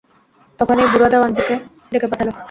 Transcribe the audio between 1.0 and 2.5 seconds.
দেওয়ানজিকে ডেকে পাঠালে।